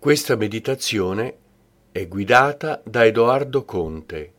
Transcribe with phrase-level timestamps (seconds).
[0.00, 1.38] Questa meditazione
[1.90, 4.32] è guidata da Edoardo Conte,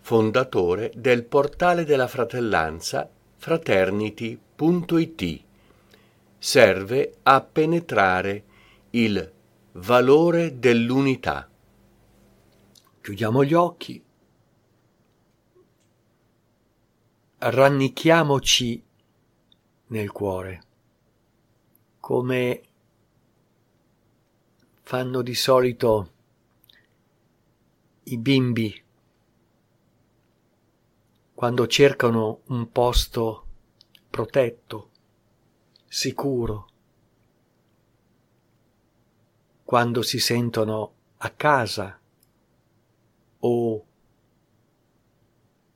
[0.00, 5.44] fondatore del portale della fratellanza fraternity.it.
[6.36, 8.44] Serve a penetrare
[8.90, 9.32] il
[9.72, 11.48] valore dell'unità.
[13.00, 14.04] Chiudiamo gli occhi,
[17.38, 18.84] rannicchiamoci
[19.86, 20.62] nel cuore,
[21.98, 22.60] come
[24.88, 26.12] fanno di solito
[28.04, 28.84] i bimbi
[31.34, 33.46] quando cercano un posto
[34.08, 34.90] protetto,
[35.86, 36.68] sicuro,
[39.62, 42.00] quando si sentono a casa
[43.40, 43.86] o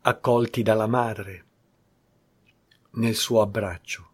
[0.00, 1.46] accolti dalla madre
[2.94, 4.10] nel suo abbraccio.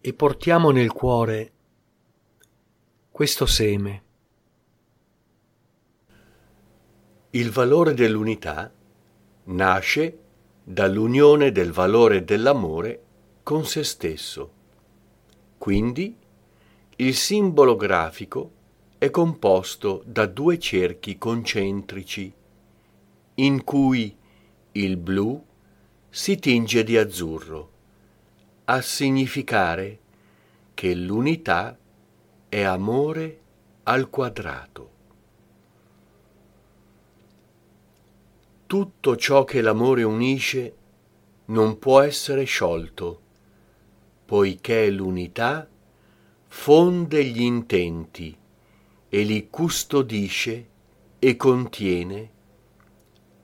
[0.00, 1.52] E portiamo nel cuore
[3.12, 4.02] questo seme.
[7.32, 8.72] Il valore dell'unità
[9.44, 10.18] nasce
[10.64, 13.02] dall'unione del valore dell'amore
[13.42, 14.52] con se stesso.
[15.58, 16.16] Quindi
[16.96, 18.50] il simbolo grafico
[18.96, 22.32] è composto da due cerchi concentrici
[23.34, 24.16] in cui
[24.72, 25.44] il blu
[26.08, 27.70] si tinge di azzurro
[28.64, 29.98] a significare
[30.72, 31.76] che l'unità
[32.52, 33.40] è amore
[33.84, 34.90] al quadrato.
[38.66, 40.76] Tutto ciò che l'amore unisce
[41.46, 43.20] non può essere sciolto,
[44.26, 45.66] poiché l'unità
[46.48, 48.36] fonde gli intenti
[49.08, 50.68] e li custodisce
[51.18, 52.30] e contiene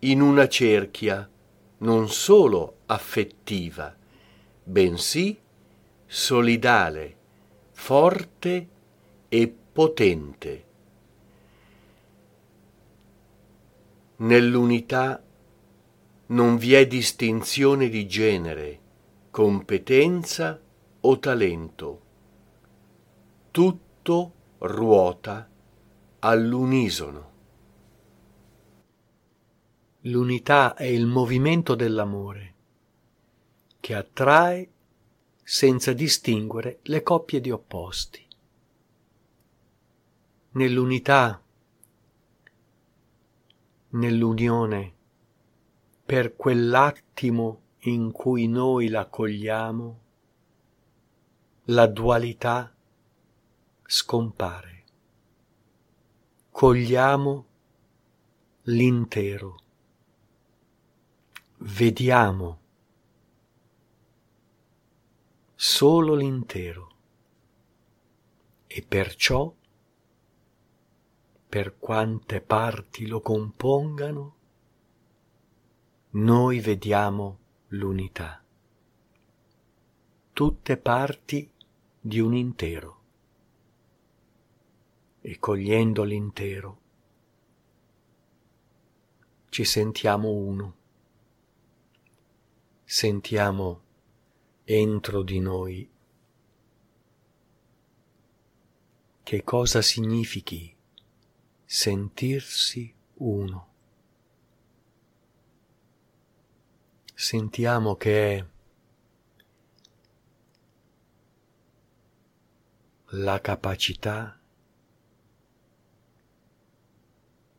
[0.01, 1.27] in una cerchia
[1.79, 3.97] non solo affettiva,
[4.65, 5.41] bensì
[6.05, 7.17] solidale,
[7.71, 8.77] forte
[9.29, 10.65] e potente.
[14.17, 15.23] Nell'unità
[16.27, 18.81] non vi è distinzione di genere,
[19.31, 20.61] competenza
[21.01, 22.03] o talento.
[23.51, 25.49] Tutto ruota
[26.21, 27.27] all'unisono.
[30.03, 32.55] L'unità è il movimento dell'amore
[33.81, 34.71] che attrae
[35.43, 38.28] senza distinguere le coppie di opposti
[40.59, 41.41] nell'unità,
[43.91, 44.95] nell'unione,
[46.05, 50.01] per quell'attimo in cui noi la cogliamo,
[51.67, 52.75] la dualità
[53.87, 54.85] scompare.
[56.51, 57.47] Cogliamo
[58.63, 59.63] l'intero.
[61.59, 62.61] Vediamo
[65.55, 66.97] solo l'intero
[68.67, 69.55] e perciò
[71.49, 74.37] per quante parti lo compongano,
[76.11, 77.39] noi vediamo
[77.69, 78.43] l'unità,
[80.35, 81.51] tutte parti
[81.99, 82.97] di un intero.
[85.23, 86.81] E cogliendo l'intero
[89.49, 90.77] ci sentiamo uno,
[92.85, 93.81] sentiamo
[94.65, 95.91] entro di noi
[99.23, 100.77] che cosa significhi
[101.71, 103.69] sentirsi uno.
[107.13, 108.47] Sentiamo che è
[113.11, 114.41] la capacità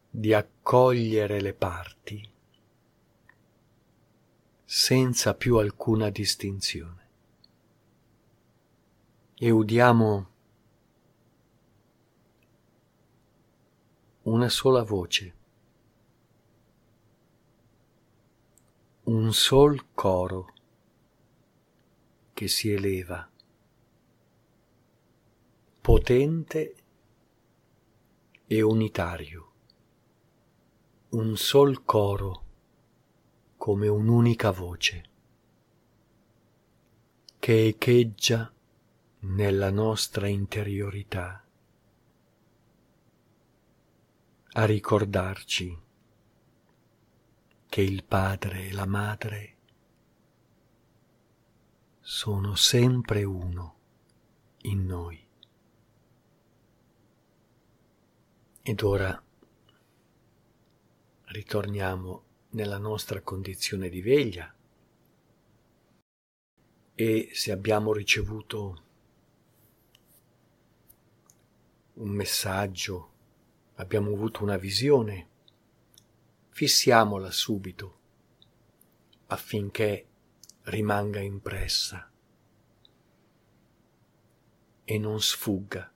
[0.10, 2.32] di accogliere le parti
[4.66, 7.08] senza più alcuna distinzione.
[9.36, 10.30] E udiamo
[14.24, 15.34] una sola voce,
[19.04, 20.54] un sol coro
[22.34, 23.28] che si eleva,
[25.82, 26.76] potente
[28.46, 29.52] e unitario,
[31.10, 32.44] un sol coro
[33.56, 35.04] come un'unica voce
[37.40, 38.52] che echeggia
[39.22, 41.44] nella nostra interiorità
[44.60, 45.82] a ricordarci
[47.70, 49.56] che il padre e la madre
[52.02, 53.78] sono sempre uno
[54.64, 55.26] in noi.
[58.62, 59.24] Ed ora
[61.24, 64.54] ritorniamo nella nostra condizione di veglia
[66.96, 68.84] e se abbiamo ricevuto
[71.94, 73.19] un messaggio,
[73.80, 75.28] abbiamo avuto una visione,
[76.50, 77.98] fissiamola subito
[79.28, 80.08] affinché
[80.64, 82.12] rimanga impressa
[84.84, 85.92] e non sfugga